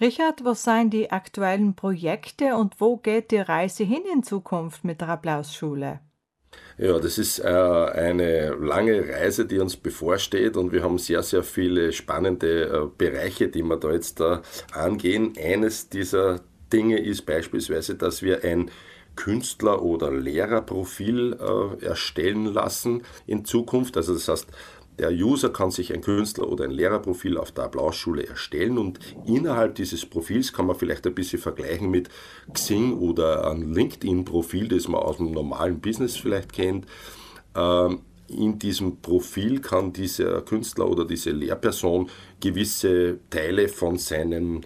Richard, 0.00 0.44
was 0.44 0.64
seien 0.64 0.90
die 0.90 1.12
aktuellen 1.12 1.76
Projekte 1.76 2.56
und 2.56 2.80
wo 2.80 2.96
geht 2.96 3.30
die 3.30 3.36
Reise 3.36 3.84
hin 3.84 4.02
in 4.12 4.24
Zukunft 4.24 4.82
mit 4.82 5.00
der 5.00 5.10
Applausschule? 5.10 6.00
Ja, 6.78 6.98
das 6.98 7.16
ist 7.16 7.38
äh, 7.38 7.44
eine 7.44 8.54
lange 8.54 9.08
Reise, 9.08 9.46
die 9.46 9.60
uns 9.60 9.76
bevorsteht 9.76 10.56
und 10.56 10.72
wir 10.72 10.82
haben 10.82 10.98
sehr, 10.98 11.22
sehr 11.22 11.44
viele 11.44 11.92
spannende 11.92 12.64
äh, 12.64 12.86
Bereiche, 12.96 13.48
die 13.48 13.62
wir 13.62 13.76
da 13.76 13.92
jetzt 13.92 14.18
da 14.18 14.42
angehen. 14.72 15.34
Eines 15.38 15.90
dieser 15.90 16.40
Dinge 16.72 16.98
ist 16.98 17.26
beispielsweise, 17.26 17.94
dass 17.94 18.22
wir 18.22 18.44
ein 18.44 18.70
Künstler- 19.16 19.82
oder 19.82 20.10
Lehrerprofil 20.10 21.36
äh, 21.38 21.84
erstellen 21.84 22.46
lassen 22.46 23.02
in 23.26 23.44
Zukunft. 23.44 23.96
Also 23.96 24.14
das 24.14 24.28
heißt, 24.28 24.46
der 24.98 25.12
User 25.12 25.48
kann 25.48 25.70
sich 25.70 25.94
ein 25.94 26.02
Künstler- 26.02 26.48
oder 26.48 26.64
ein 26.64 26.70
Lehrerprofil 26.70 27.38
auf 27.38 27.52
der 27.52 27.64
Applausschule 27.64 28.26
erstellen 28.26 28.76
und 28.76 28.98
innerhalb 29.26 29.74
dieses 29.76 30.04
Profils 30.04 30.52
kann 30.52 30.66
man 30.66 30.76
vielleicht 30.76 31.06
ein 31.06 31.14
bisschen 31.14 31.38
vergleichen 31.38 31.90
mit 31.90 32.10
Xing 32.52 32.98
oder 32.98 33.50
ein 33.50 33.72
LinkedIn-Profil, 33.72 34.68
das 34.68 34.88
man 34.88 35.00
aus 35.00 35.16
dem 35.16 35.32
normalen 35.32 35.80
Business 35.80 36.16
vielleicht 36.16 36.52
kennt. 36.52 36.86
Ähm, 37.54 38.00
in 38.28 38.58
diesem 38.58 38.98
Profil 39.00 39.60
kann 39.60 39.92
dieser 39.92 40.42
Künstler 40.42 40.88
oder 40.88 41.04
diese 41.04 41.30
Lehrperson 41.30 42.10
gewisse 42.40 43.18
Teile 43.30 43.68
von 43.68 43.98
seinem 43.98 44.60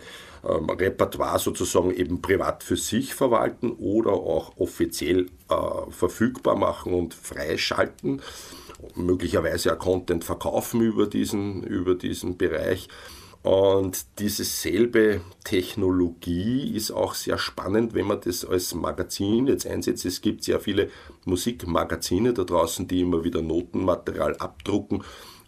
ähm, 0.46 0.68
Repertoire 0.70 1.38
sozusagen 1.38 1.90
eben 1.90 2.20
privat 2.20 2.62
für 2.62 2.76
sich 2.76 3.14
verwalten 3.14 3.72
oder 3.72 4.12
auch 4.12 4.56
offiziell 4.56 5.26
äh, 5.48 5.90
verfügbar 5.90 6.56
machen 6.56 6.92
und 6.94 7.14
freischalten. 7.14 8.20
Möglicherweise 8.94 9.74
auch 9.74 9.78
Content 9.78 10.24
verkaufen 10.24 10.80
über 10.80 11.06
diesen, 11.06 11.62
über 11.62 11.94
diesen 11.94 12.36
Bereich. 12.36 12.88
Und 13.42 14.06
diese 14.20 14.42
selbe 14.42 15.20
Technologie 15.44 16.74
ist 16.74 16.90
auch 16.90 17.14
sehr 17.14 17.36
spannend, 17.36 17.92
wenn 17.92 18.06
man 18.06 18.22
das 18.22 18.42
als 18.42 18.74
Magazin 18.74 19.46
jetzt 19.46 19.66
einsetzt. 19.66 20.06
Es 20.06 20.22
gibt 20.22 20.44
sehr 20.44 20.60
viele 20.60 20.88
Musikmagazine 21.26 22.32
da 22.32 22.44
draußen, 22.44 22.88
die 22.88 23.02
immer 23.02 23.22
wieder 23.22 23.42
Notenmaterial 23.42 24.36
abdrucken 24.36 25.04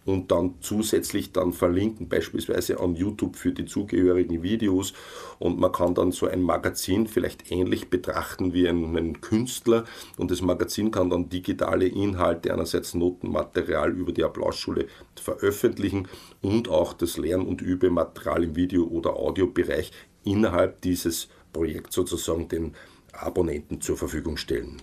und 0.07 0.31
dann 0.31 0.55
zusätzlich 0.61 1.33
dann 1.33 1.51
verlinken, 1.51 2.07
beispielsweise 2.07 2.79
an 2.79 2.95
YouTube 2.95 3.35
für 3.35 3.51
die 3.51 3.65
zugehörigen 3.65 4.41
Videos. 4.41 4.93
Und 5.37 5.59
man 5.59 5.73
kann 5.73 5.95
dann 5.95 6.13
so 6.13 6.27
ein 6.27 6.41
Magazin 6.41 7.07
vielleicht 7.07 7.51
ähnlich 7.51 7.89
betrachten 7.89 8.53
wie 8.53 8.69
einen 8.69 9.19
Künstler. 9.19 9.83
Und 10.17 10.31
das 10.31 10.41
Magazin 10.41 10.91
kann 10.91 11.09
dann 11.09 11.27
digitale 11.27 11.87
Inhalte, 11.87 12.53
einerseits 12.53 12.93
Notenmaterial 12.93 13.91
über 13.91 14.13
die 14.13 14.23
Applausschule 14.23 14.87
veröffentlichen 15.15 16.07
und 16.41 16.69
auch 16.69 16.93
das 16.93 17.17
Lern- 17.17 17.45
und 17.45 17.61
Übematerial 17.61 18.45
im 18.45 18.55
Video- 18.55 18.87
oder 18.87 19.17
Audiobereich 19.17 19.91
innerhalb 20.23 20.79
dieses 20.81 21.27
Projekts 21.51 21.95
sozusagen 21.95 22.47
den 22.47 22.75
Abonnenten 23.11 23.81
zur 23.81 23.97
Verfügung 23.97 24.37
stellen. 24.37 24.81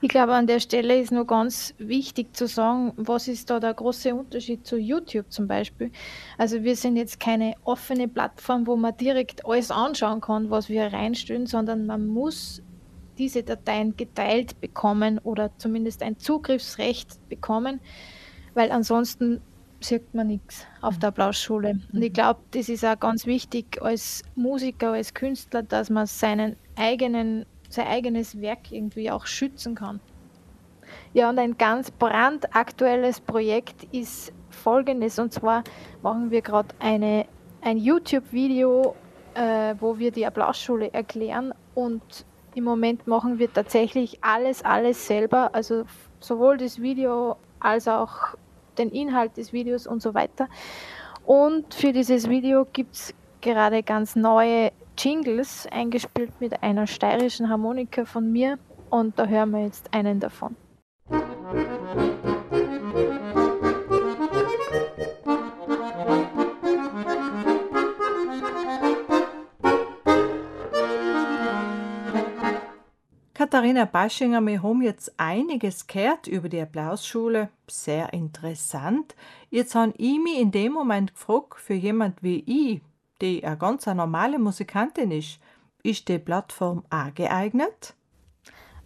Ich 0.00 0.08
glaube, 0.08 0.34
an 0.34 0.46
der 0.46 0.60
Stelle 0.60 1.00
ist 1.00 1.10
nur 1.10 1.26
ganz 1.26 1.74
wichtig 1.78 2.36
zu 2.36 2.46
sagen, 2.46 2.92
was 2.96 3.26
ist 3.26 3.50
da 3.50 3.58
der 3.58 3.74
große 3.74 4.14
Unterschied 4.14 4.64
zu 4.64 4.76
YouTube 4.76 5.32
zum 5.32 5.48
Beispiel. 5.48 5.90
Also 6.36 6.62
wir 6.62 6.76
sind 6.76 6.96
jetzt 6.96 7.18
keine 7.18 7.54
offene 7.64 8.06
Plattform, 8.06 8.66
wo 8.68 8.76
man 8.76 8.96
direkt 8.96 9.44
alles 9.44 9.72
anschauen 9.72 10.20
kann, 10.20 10.50
was 10.50 10.68
wir 10.68 10.92
reinstellen, 10.92 11.46
sondern 11.46 11.86
man 11.86 12.06
muss 12.06 12.62
diese 13.18 13.42
Dateien 13.42 13.96
geteilt 13.96 14.60
bekommen 14.60 15.18
oder 15.18 15.50
zumindest 15.58 16.04
ein 16.04 16.16
Zugriffsrecht 16.18 17.28
bekommen, 17.28 17.80
weil 18.54 18.70
ansonsten 18.70 19.40
sieht 19.80 20.14
man 20.14 20.28
nichts 20.28 20.64
auf 20.80 20.98
der 20.98 21.08
Applausschule. 21.08 21.80
Und 21.92 22.02
ich 22.02 22.12
glaube, 22.12 22.40
das 22.52 22.68
ist 22.68 22.84
auch 22.84 22.98
ganz 22.98 23.26
wichtig 23.26 23.82
als 23.82 24.22
Musiker, 24.36 24.92
als 24.92 25.14
Künstler, 25.14 25.64
dass 25.64 25.90
man 25.90 26.06
seinen 26.06 26.56
eigenen 26.76 27.46
sein 27.68 27.86
eigenes 27.86 28.40
Werk 28.40 28.70
irgendwie 28.70 29.10
auch 29.10 29.26
schützen 29.26 29.74
kann. 29.74 30.00
Ja, 31.12 31.28
und 31.28 31.38
ein 31.38 31.58
ganz 31.58 31.90
brandaktuelles 31.90 33.20
Projekt 33.20 33.84
ist 33.92 34.32
folgendes, 34.50 35.18
und 35.18 35.32
zwar 35.32 35.64
machen 36.02 36.30
wir 36.30 36.42
gerade 36.42 36.68
ein 36.80 37.26
YouTube-Video, 37.76 38.94
äh, 39.34 39.74
wo 39.78 39.98
wir 39.98 40.10
die 40.10 40.26
Applausschule 40.26 40.92
erklären 40.92 41.52
und 41.74 42.24
im 42.54 42.64
Moment 42.64 43.06
machen 43.06 43.38
wir 43.38 43.52
tatsächlich 43.52 44.18
alles, 44.22 44.64
alles 44.64 45.06
selber, 45.06 45.54
also 45.54 45.84
sowohl 46.20 46.56
das 46.56 46.80
Video 46.80 47.36
als 47.60 47.86
auch 47.86 48.34
den 48.78 48.90
Inhalt 48.90 49.36
des 49.36 49.52
Videos 49.52 49.86
und 49.86 50.02
so 50.02 50.14
weiter. 50.14 50.48
Und 51.24 51.74
für 51.74 51.92
dieses 51.92 52.28
Video 52.28 52.66
gibt 52.72 52.94
es 52.94 53.14
gerade 53.40 53.82
ganz 53.82 54.16
neue 54.16 54.72
Jingles 54.98 55.68
eingespielt 55.70 56.32
mit 56.40 56.60
einer 56.62 56.88
steirischen 56.88 57.48
Harmonika 57.48 58.04
von 58.04 58.32
mir 58.32 58.58
und 58.90 59.16
da 59.16 59.26
hören 59.26 59.52
wir 59.52 59.62
jetzt 59.62 59.94
einen 59.94 60.18
davon. 60.18 60.56
Katharina 73.34 73.84
Baschinger, 73.84 74.44
wir 74.44 74.64
haben 74.64 74.82
jetzt 74.82 75.14
einiges 75.16 75.86
gehört 75.86 76.26
über 76.26 76.48
die 76.48 76.60
Applausschule. 76.60 77.50
Sehr 77.68 78.12
interessant. 78.12 79.14
Jetzt 79.48 79.76
habe 79.76 79.94
ich 79.96 80.18
mich 80.18 80.40
in 80.40 80.50
dem 80.50 80.72
Moment 80.72 81.14
gefragt, 81.14 81.60
für 81.60 81.74
jemand 81.74 82.20
wie 82.20 82.42
ich, 82.44 82.80
die 83.20 83.44
eine 83.44 83.56
ganz 83.56 83.86
normale 83.86 84.38
Musikantin 84.38 85.10
ist, 85.10 85.38
ist 85.82 86.08
die 86.08 86.18
Plattform 86.18 86.84
auch 86.90 87.14
geeignet? 87.14 87.94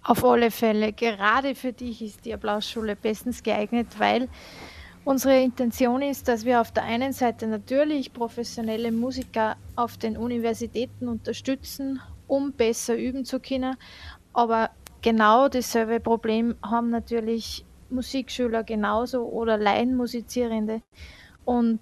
Auf 0.04 0.24
alle 0.24 0.50
Fälle. 0.50 0.92
Gerade 0.92 1.54
für 1.54 1.72
dich 1.72 2.02
ist 2.02 2.24
die 2.24 2.34
Applausschule 2.34 2.96
bestens 2.96 3.42
geeignet, 3.42 3.88
weil 3.98 4.28
unsere 5.04 5.40
Intention 5.40 6.02
ist, 6.02 6.28
dass 6.28 6.44
wir 6.44 6.60
auf 6.60 6.72
der 6.72 6.84
einen 6.84 7.12
Seite 7.12 7.46
natürlich 7.46 8.12
professionelle 8.12 8.90
Musiker 8.90 9.56
auf 9.76 9.96
den 9.98 10.16
Universitäten 10.16 11.08
unterstützen, 11.08 12.00
um 12.26 12.52
besser 12.52 12.96
üben 12.96 13.24
zu 13.24 13.38
können. 13.38 13.76
Aber 14.32 14.70
genau 15.02 15.48
dasselbe 15.48 16.00
Problem 16.00 16.56
haben 16.62 16.90
natürlich 16.90 17.64
Musikschüler 17.90 18.64
genauso 18.64 19.24
oder 19.24 19.56
Laienmusizierende. 19.56 20.82
Und 21.44 21.80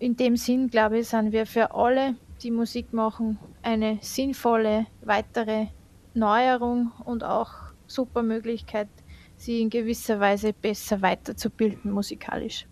in 0.00 0.16
dem 0.16 0.36
Sinn, 0.36 0.68
glaube 0.68 0.98
ich, 0.98 1.08
sind 1.08 1.32
wir 1.32 1.46
für 1.46 1.74
alle, 1.74 2.16
die 2.42 2.50
Musik 2.50 2.92
machen, 2.92 3.38
eine 3.62 3.98
sinnvolle 4.00 4.86
weitere 5.02 5.66
Neuerung 6.14 6.92
und 7.04 7.24
auch 7.24 7.50
super 7.86 8.22
Möglichkeit, 8.22 8.88
sie 9.36 9.60
in 9.60 9.70
gewisser 9.70 10.20
Weise 10.20 10.52
besser 10.52 11.00
weiterzubilden 11.02 11.90
musikalisch. 11.90 12.66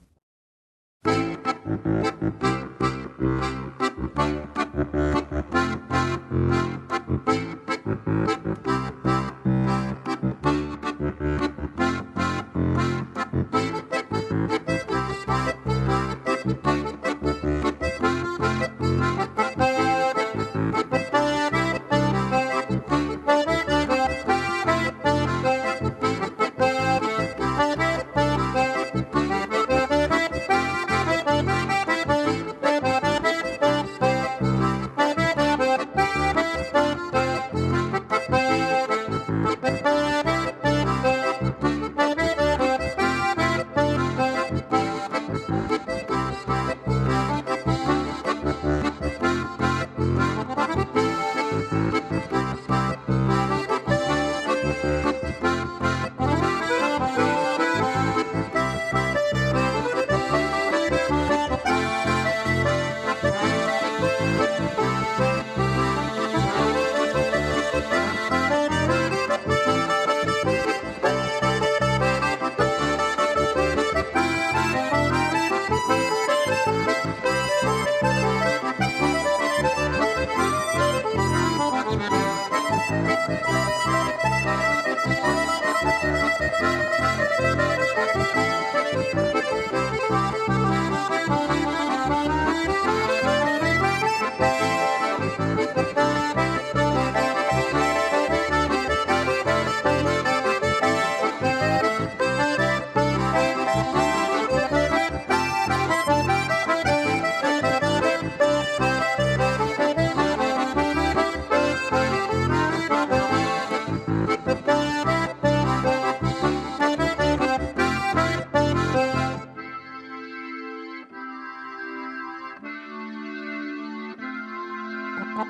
Das 125.36 125.44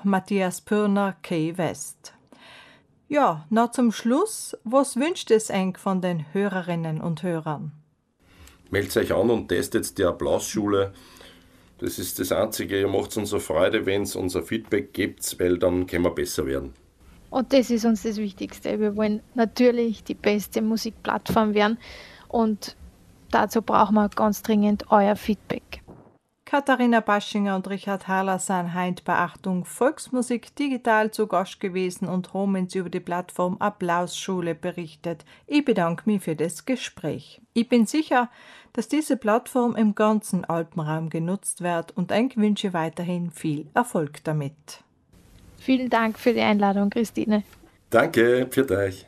war 0.00 0.10
Matthias 0.10 0.60
Pirner, 0.60 1.16
Key 1.22 1.56
West. 1.56 2.14
Ja, 3.08 3.44
na 3.50 3.70
zum 3.72 3.92
Schluss, 3.92 4.56
was 4.64 4.96
wünscht 4.96 5.30
es 5.30 5.50
eng 5.50 5.76
von 5.76 6.00
den 6.00 6.32
Hörerinnen 6.32 7.00
und 7.00 7.22
Hörern? 7.22 7.72
Meldet 8.70 8.96
euch 8.96 9.12
an 9.12 9.30
und 9.30 9.48
testet 9.48 9.98
die 9.98 10.04
Applausschule. 10.04 10.92
Das 11.78 11.98
ist 11.98 12.18
das 12.18 12.30
Einzige, 12.30 12.78
ihr 12.78 12.88
macht 12.88 13.16
uns 13.16 13.30
so 13.30 13.40
Freude, 13.40 13.84
wenn 13.86 14.02
es 14.02 14.14
unser 14.14 14.42
Feedback 14.42 14.92
gibt, 14.92 15.38
weil 15.40 15.58
dann 15.58 15.86
können 15.86 16.04
wir 16.04 16.14
besser 16.14 16.46
werden. 16.46 16.72
Und 17.30 17.52
das 17.52 17.70
ist 17.70 17.84
uns 17.84 18.02
das 18.02 18.16
Wichtigste. 18.16 18.78
Wir 18.78 18.96
wollen 18.96 19.22
natürlich 19.34 20.04
die 20.04 20.14
beste 20.14 20.62
Musikplattform 20.62 21.54
werden 21.54 21.78
und 22.28 22.76
dazu 23.30 23.62
brauchen 23.62 23.94
wir 23.94 24.08
ganz 24.08 24.42
dringend 24.42 24.90
euer 24.90 25.16
Feedback. 25.16 25.79
Katharina 26.50 26.98
Baschinger 26.98 27.54
und 27.54 27.70
Richard 27.70 28.08
Haller 28.08 28.40
sind 28.40 28.74
heint 28.74 29.04
bei 29.04 29.14
Achtung 29.14 29.64
Volksmusik 29.64 30.52
digital 30.56 31.12
zu 31.12 31.28
Gast 31.28 31.60
gewesen 31.60 32.08
und 32.08 32.34
haben 32.34 32.56
uns 32.56 32.74
über 32.74 32.90
die 32.90 32.98
Plattform 32.98 33.56
Applausschule 33.60 34.56
berichtet. 34.56 35.24
Ich 35.46 35.64
bedanke 35.64 36.10
mich 36.10 36.24
für 36.24 36.34
das 36.34 36.66
Gespräch. 36.66 37.40
Ich 37.54 37.68
bin 37.68 37.86
sicher, 37.86 38.30
dass 38.72 38.88
diese 38.88 39.16
Plattform 39.16 39.76
im 39.76 39.94
ganzen 39.94 40.44
Alpenraum 40.44 41.08
genutzt 41.08 41.62
wird 41.62 41.96
und 41.96 42.10
ich 42.10 42.36
wünsche 42.36 42.72
weiterhin 42.72 43.30
viel 43.30 43.68
Erfolg 43.74 44.24
damit. 44.24 44.82
Vielen 45.56 45.88
Dank 45.88 46.18
für 46.18 46.34
die 46.34 46.40
Einladung, 46.40 46.90
Christine. 46.90 47.44
Danke, 47.90 48.48
für 48.50 48.68
euch. 48.70 49.06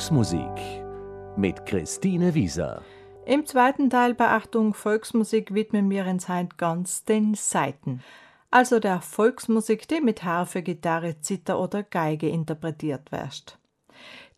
Volksmusik 0.00 0.82
mit 1.36 1.66
Christine 1.66 2.34
Wieser. 2.34 2.80
Im 3.26 3.44
zweiten 3.44 3.90
Teil 3.90 4.14
bei 4.14 4.28
Achtung 4.28 4.72
Volksmusik 4.72 5.52
widmen 5.52 5.90
wir 5.90 6.06
uns 6.06 6.26
heute 6.26 6.56
ganz 6.56 7.04
den 7.04 7.34
Saiten. 7.34 8.02
Also 8.50 8.80
der 8.80 9.02
Volksmusik, 9.02 9.86
die 9.88 10.00
mit 10.00 10.24
Harfe, 10.24 10.62
Gitarre, 10.62 11.20
Zither 11.20 11.60
oder 11.60 11.82
Geige 11.82 12.30
interpretiert 12.30 13.12
wird. 13.12 13.58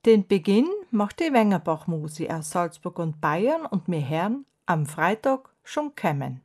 Den 0.04 0.26
Beginn 0.26 0.66
macht 0.90 1.20
die 1.20 1.32
Wengerbach-Musi 1.32 2.28
aus 2.28 2.50
Salzburg 2.50 2.98
und 2.98 3.20
Bayern 3.20 3.64
und 3.64 3.86
mir 3.86 4.00
Herren 4.00 4.44
am 4.66 4.84
Freitag 4.84 5.48
schon 5.62 5.94
kämen. 5.94 6.40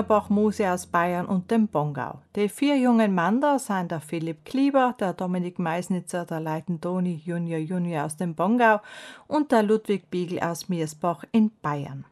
Wengerbach-Muse 0.00 0.72
aus 0.72 0.86
Bayern 0.86 1.26
und 1.26 1.50
dem 1.50 1.68
Bongau. 1.68 2.20
Die 2.34 2.48
vier 2.48 2.78
jungen 2.78 3.14
Männer 3.14 3.58
sind 3.58 3.90
der 3.90 4.00
Philipp 4.00 4.46
Klieber, 4.46 4.94
der 4.98 5.12
Dominik 5.12 5.58
Meisnitzer, 5.58 6.24
der 6.24 6.40
Leitentoni 6.40 7.20
Junior 7.22 7.58
Junior 7.58 8.06
aus 8.06 8.16
dem 8.16 8.34
Bongau 8.34 8.80
und 9.26 9.52
der 9.52 9.62
Ludwig 9.62 10.10
Biegel 10.10 10.40
aus 10.40 10.70
Miersbach 10.70 11.24
in 11.32 11.50
Bayern. 11.60 12.06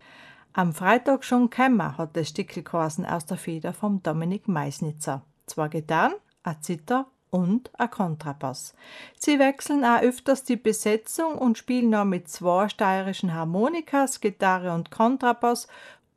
Am 0.52 0.74
Freitag 0.74 1.24
schon 1.24 1.48
kämmer 1.48 1.96
hat 1.96 2.14
das 2.14 2.28
Stickelkorsen 2.28 3.06
aus 3.06 3.24
der 3.24 3.38
Feder 3.38 3.72
vom 3.72 4.02
Dominik 4.02 4.48
Meisnitzer. 4.48 5.22
Zwei 5.46 5.68
Gitarren, 5.68 6.14
ein 6.42 6.60
Zither 6.60 7.06
und 7.30 7.70
ein 7.78 7.90
Kontrabass. 7.90 8.74
Sie 9.18 9.38
wechseln 9.38 9.84
auch 9.84 10.00
öfters 10.00 10.44
die 10.44 10.56
Besetzung 10.56 11.36
und 11.36 11.58
spielen 11.58 11.94
auch 11.94 12.04
mit 12.04 12.28
zwei 12.28 12.68
steirischen 12.68 13.34
Harmonikas, 13.34 14.20
Gitarre 14.20 14.72
und 14.72 14.90
Kontrabass 14.90 15.68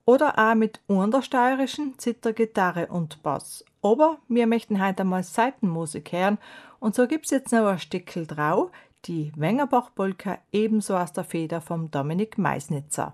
oder 0.06 0.38
auch 0.38 0.56
mit 0.56 0.82
untersteirischen 0.88 1.98
Zittergitarre 1.98 2.88
und 2.88 3.22
Bass. 3.24 3.66
Aber 3.82 4.18
wir 4.28 4.48
möchten 4.48 4.84
heute 4.84 5.02
einmal 5.02 5.24
Seitenmusik 5.24 6.12
hören 6.12 6.38
und 6.80 6.96
so 6.96 7.08
gibt's 7.08 7.32
jetzt 7.32 7.52
noch 7.52 7.68
ein 7.68 7.80
Stückel 7.80 8.28
drau, 8.28 8.72
die 9.06 9.32
Wengerbach-Polka 9.36 10.40
ebenso 10.52 10.96
aus 10.96 11.14
der 11.14 11.24
Feder 11.24 11.62
vom 11.62 11.90
Dominik 11.92 12.38
Meisnitzer. 12.38 13.14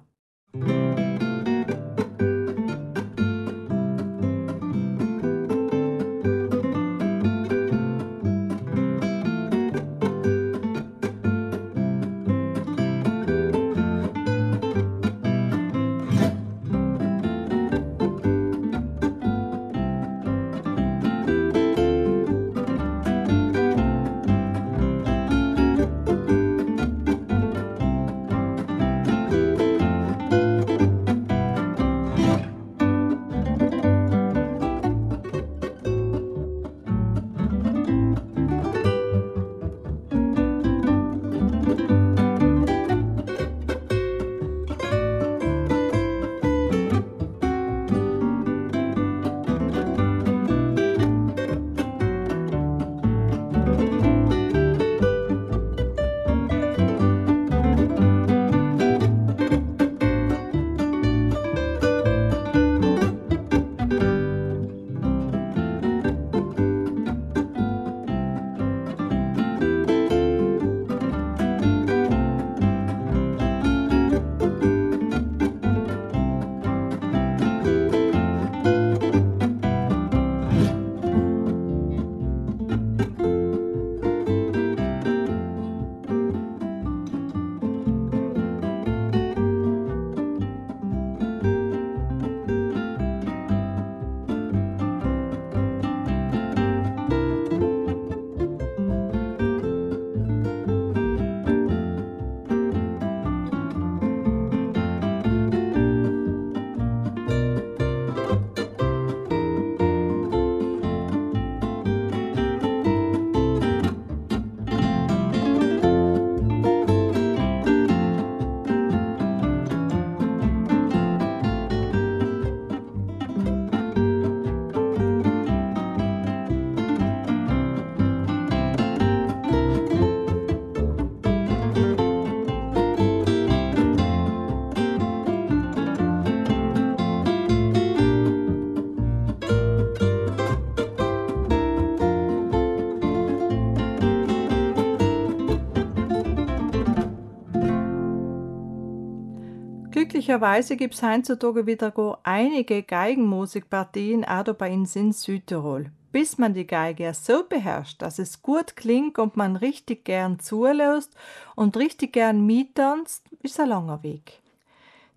Glücklicherweise 150.28 150.76
gibt 150.76 150.94
es 150.94 151.04
heutzutage 151.04 151.66
wieder 151.66 152.20
einige 152.24 152.84
Geigenmusikpartien 152.84 154.26
auch 154.26 154.44
bei 154.56 154.74
uns 154.74 154.94
in 154.98 155.14
Südtirol. 155.14 155.90
Bis 156.12 156.38
man 156.38 156.54
die 156.54 156.68
Geige 156.68 157.14
so 157.14 157.46
beherrscht, 157.48 158.02
dass 158.02 158.20
es 158.20 158.42
gut 158.42 158.76
klingt 158.76 159.20
und 159.20 159.38
man 159.38 159.56
richtig 159.56 160.04
gern 160.04 160.38
zulässt 160.40 161.16
und 161.56 161.78
richtig 161.78 162.12
gern 162.12 162.46
mittanzt, 162.46 163.24
ist 163.42 163.58
ein 163.58 163.70
langer 163.70 164.04
Weg. 164.04 164.42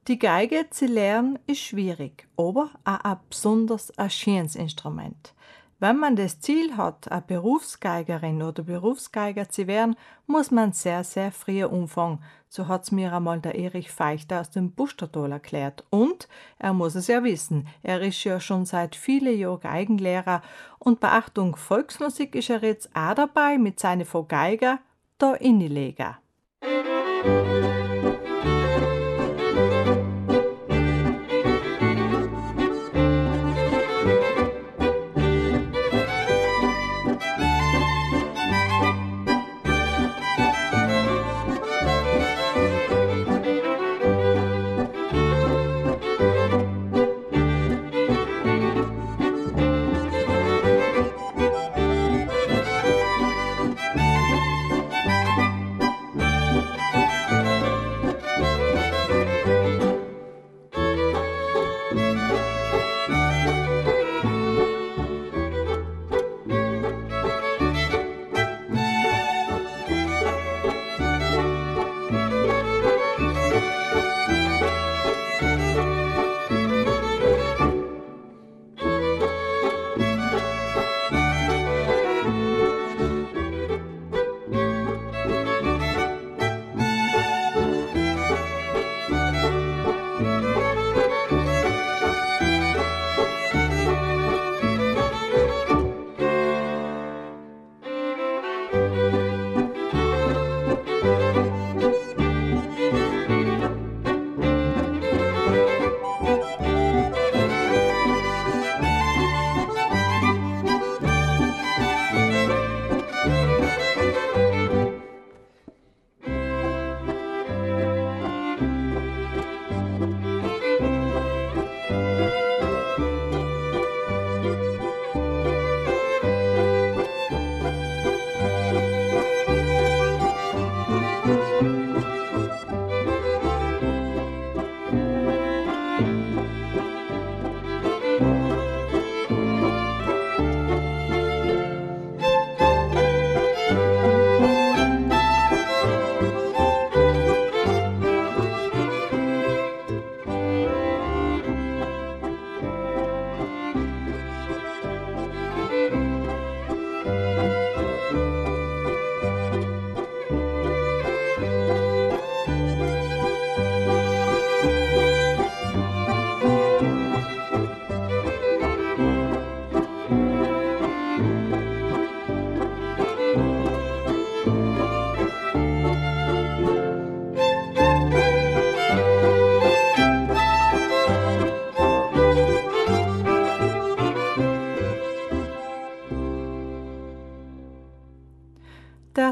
Die 0.07 0.21
Geige 0.21 0.71
zu 0.71 0.87
lernen 0.87 1.41
ist 1.49 1.59
schwierig, 1.59 2.29
aber 2.37 2.71
auch 2.85 3.01
ein 3.03 3.17
besonders 3.29 3.91
ein 3.99 4.11
schönes 4.11 4.55
Instrument. 4.55 5.35
Wenn 5.83 5.97
man 5.97 6.15
das 6.15 6.41
Ziel 6.41 6.77
hat, 6.77 7.11
eine 7.11 7.23
Berufsgeigerin 7.23 8.43
oder 8.43 8.63
Berufsgeiger 8.63 9.49
zu 9.49 9.67
werden, 9.67 9.97
muss 10.27 10.51
man 10.51 10.75
sehr, 10.75 11.05
sehr 11.05 11.33
früh 11.33 11.65
umfangen. 11.65 12.23
So 12.51 12.69
hat's 12.69 12.93
mir 12.93 13.15
einmal 13.15 13.41
der 13.41 13.55
Erich 13.55 13.91
Feichter 13.91 14.43
aus 14.43 14.51
dem 14.51 14.73
Bustertal 14.73 15.33
erklärt. 15.33 15.85
Und 15.89 16.29
er 16.59 16.75
muss 16.75 16.97
es 16.97 17.07
ja 17.07 17.25
wissen, 17.25 17.67
er 17.83 18.03
ist 18.03 18.23
ja 18.25 18.41
schon 18.41 18.67
seit 18.67 18.95
vielen 18.95 19.39
Jahren 19.39 19.61
Geigenlehrer 19.61 20.43
und 20.79 21.01
bei 21.01 21.13
Achtung 21.13 21.57
Volksmusik 21.57 22.35
ist 22.35 22.51
er 22.51 22.63
jetzt 22.63 22.95
auch 22.95 23.15
dabei 23.15 23.57
mit 23.57 23.81
seinen 23.81 24.07
Geiger, 24.29 24.81
der 25.19 25.41
Innileger. 25.41 26.19
Der 26.61 28.00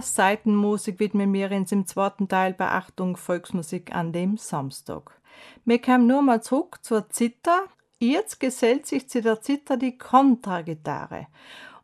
Seitenmusik 0.03 1.01
widmen 1.01 1.33
wir 1.33 1.51
uns 1.51 1.73
im 1.73 1.87
zweiten 1.87 2.29
Teil 2.29 2.55
bei 2.55 2.69
Achtung 2.71 3.17
Volksmusik 3.17 3.95
an 3.95 4.13
dem 4.13 4.37
Samstag. 4.37 5.21
Wir 5.65 5.81
kommen 5.81 6.07
nur 6.07 6.23
mal 6.23 6.43
zurück 6.43 6.79
zur 6.83 7.11
Zither. 7.11 7.63
Jetzt 7.99 8.41
gesellt 8.41 8.87
sich 8.87 9.09
zu 9.09 9.23
der 9.23 9.41
Zither 9.41 9.77
die 9.77 9.99
Kontragitarre. 9.99 11.27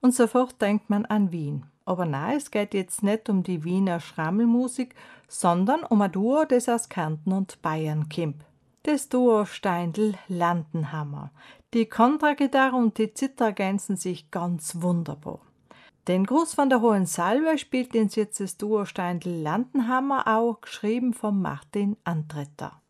Und 0.01 0.15
sofort 0.15 0.61
denkt 0.61 0.91
man 0.91 1.07
an 1.07 1.33
Wien. 1.33 1.67
Aber 1.85 2.07
nein, 2.07 2.37
es 2.37 2.51
geht 2.51 2.75
jetzt 2.75 3.03
nicht 3.03 3.29
um 3.29 3.43
die 3.43 3.65
Wiener 3.65 4.01
Schrammelmusik, 4.01 4.95
sondern 5.29 5.83
um 5.85 6.01
ein 6.01 6.12
Duo, 6.12 6.45
das 6.45 6.69
aus 6.69 6.89
Kärnten 6.89 7.33
und 7.33 7.61
Bayern 7.62 8.09
kommt. 8.09 8.45
Das 8.85 9.09
Duo 9.09 9.45
Steindl-Landenhammer. 9.45 11.31
Die 11.73 11.87
Kontragitarre 11.87 12.77
und 12.77 12.99
die 12.99 13.12
Zither 13.15 13.47
ergänzen 13.47 13.97
sich 13.97 14.31
ganz 14.31 14.81
wunderbar. 14.81 15.41
Den 16.07 16.27
Gruß 16.27 16.53
von 16.53 16.69
der 16.69 16.83
Hohen 16.83 17.07
Salve 17.07 17.57
spielt 17.57 17.95
uns 17.95 18.15
jetzt 18.15 18.39
das 18.39 18.59
Duo 18.59 18.85
Steindl-Landenhammer 18.85 20.29
auch, 20.29 20.61
geschrieben 20.61 21.15
von 21.15 21.41
Martin 21.41 21.97
Antretter. 22.05 22.83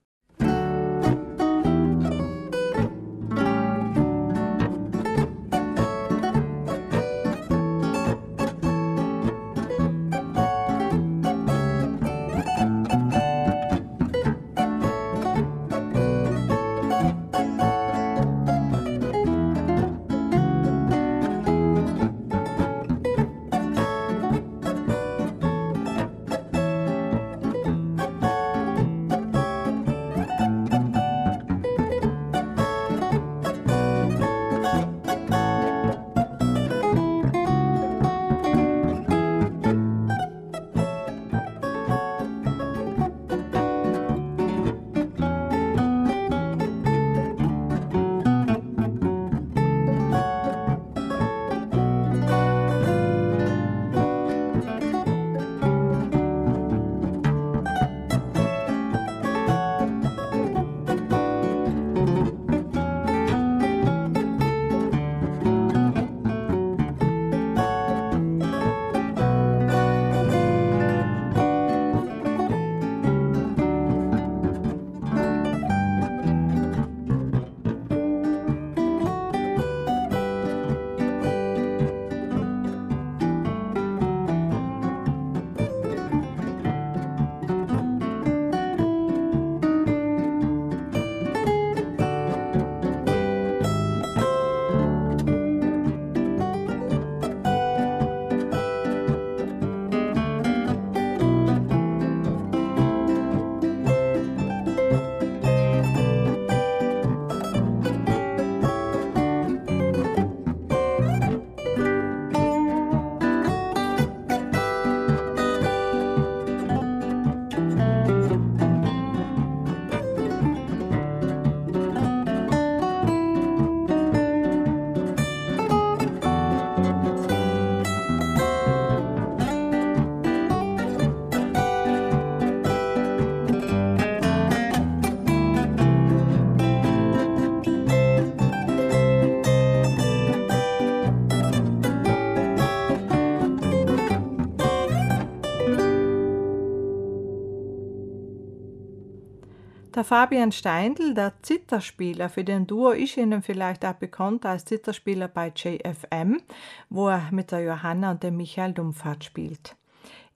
Der 150.05 150.09
Fabian 150.18 150.52
Steindl, 150.52 151.14
der 151.14 151.32
Zitterspieler 151.40 152.28
für 152.28 152.44
den 152.44 152.66
Duo, 152.66 152.90
ist 152.90 153.16
Ihnen 153.16 153.40
vielleicht 153.40 153.86
auch 153.86 153.94
bekannt 153.94 154.44
als 154.44 154.66
Zitterspieler 154.66 155.28
bei 155.28 155.48
JFM, 155.48 156.42
wo 156.90 157.09
er 157.09 157.30
mit 157.30 157.50
der 157.52 157.62
Johanna 157.62 158.11
und 158.11 158.22
dem 158.22 158.36
Michael 158.36 158.74
Dumpfahrt 158.74 159.24
spielt. 159.24 159.76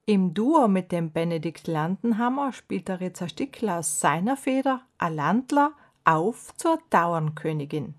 Im 0.07 0.33
Duo 0.33 0.69
mit 0.69 0.91
dem 0.91 1.13
Benedikt 1.13 1.67
Landenhammer 1.67 2.55
spielt 2.55 2.89
er 2.89 3.03
jetzt 3.03 3.21
ein 3.21 3.29
Stück 3.29 3.63
aus 3.63 4.01
seiner 4.01 4.39
Feder, 4.39 4.81
ein 4.97 5.17
Landler, 5.17 5.73
auf 6.03 6.57
zur 6.57 6.79
Dauernkönigin. 6.89 7.93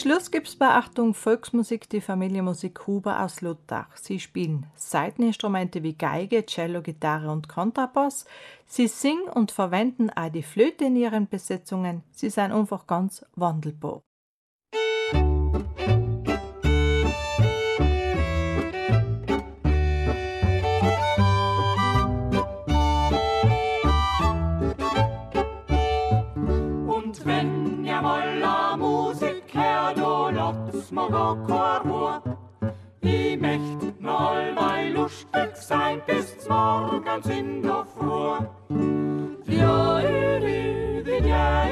Zum 0.00 0.12
Schluss 0.12 0.30
gibt 0.30 0.48
es 0.48 0.56
bei 0.56 0.66
Achtung 0.66 1.12
Volksmusik 1.12 1.86
die 1.90 2.00
Familie 2.00 2.42
Musik 2.42 2.86
Huber 2.86 3.22
aus 3.22 3.42
Luttach. 3.42 3.94
Sie 3.96 4.18
spielen 4.18 4.64
Saiteninstrumente 4.74 5.82
wie 5.82 5.92
Geige, 5.92 6.46
Cello, 6.46 6.80
Gitarre 6.80 7.30
und 7.30 7.50
Kontrabass. 7.50 8.24
Sie 8.64 8.86
singen 8.86 9.28
und 9.28 9.50
verwenden 9.50 10.08
auch 10.08 10.30
die 10.30 10.42
Flöte 10.42 10.86
in 10.86 10.96
ihren 10.96 11.28
Besetzungen. 11.28 12.02
Sie 12.12 12.30
sind 12.30 12.50
einfach 12.50 12.86
ganz 12.86 13.26
wandelbar. 13.36 14.00
Morocco 30.92 32.20
Ich 33.00 33.40
möcht 33.40 34.00
noch 34.00 34.32
allweil 34.32 34.92
lustig 34.92 35.54
sein 35.54 36.02
bis 36.06 36.48
morgens 36.48 37.26
in 37.26 37.62
der 37.62 37.84
Früh. 37.84 38.40
Ja, 39.46 40.00
ja, 40.00 40.38
ja, 41.18 41.70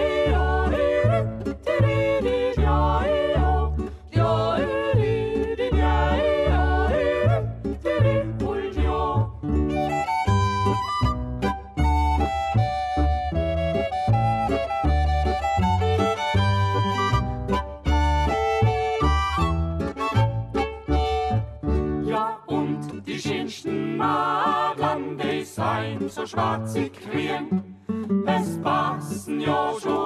so 26.10 26.26
schwarzig 26.26 26.92
queren. 26.92 27.76
Es 28.26 28.60
passen 28.62 29.40
ja 29.40 29.72
schon 29.80 29.97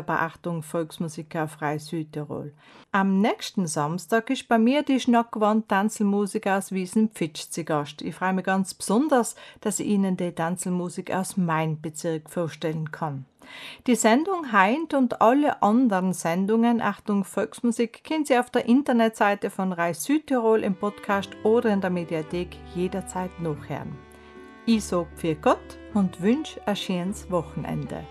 schon 0.00 0.02
wieder 0.02 0.02
bei 0.02 0.16
Achtung 0.16 0.62
Volksmusik 0.62 1.36
auf 1.36 1.60
Reis 1.62 1.86
Südtirol. 1.86 2.52
Am 2.92 3.20
nächsten 3.20 3.66
Samstag 3.66 4.30
ist 4.30 4.48
bei 4.48 4.58
mir 4.58 4.82
die 4.82 5.00
Schnackwand 5.00 5.68
Tanzelmusik 5.68 6.46
aus 6.46 6.72
Wiesen-Pfitsch 6.72 7.50
zu 7.50 7.64
Gast. 7.64 8.02
Ich 8.02 8.14
freue 8.14 8.32
mich 8.32 8.44
ganz 8.44 8.74
besonders, 8.74 9.36
dass 9.60 9.80
ich 9.80 9.86
Ihnen 9.86 10.16
die 10.16 10.32
Tanzelmusik 10.32 11.12
aus 11.12 11.36
meinem 11.36 11.80
Bezirk 11.80 12.30
vorstellen 12.30 12.90
kann. 12.90 13.26
Die 13.86 13.96
Sendung 13.96 14.52
Heint 14.52 14.94
und 14.94 15.20
alle 15.20 15.62
anderen 15.62 16.12
Sendungen 16.12 16.80
Achtung 16.80 17.24
Volksmusik 17.24 18.04
können 18.04 18.24
Sie 18.24 18.38
auf 18.38 18.50
der 18.50 18.66
Internetseite 18.66 19.50
von 19.50 19.72
Reis 19.72 20.04
Südtirol 20.04 20.62
im 20.62 20.76
Podcast 20.76 21.30
oder 21.42 21.70
in 21.70 21.80
der 21.80 21.90
Mediathek 21.90 22.56
jederzeit 22.74 23.30
nachhören. 23.40 23.98
Ich 24.66 24.84
sage 24.84 25.08
für 25.16 25.34
Gott 25.34 25.78
und 25.94 26.20
wünsche 26.20 26.64
ein 26.66 26.76
schönes 26.76 27.28
Wochenende. 27.30 28.04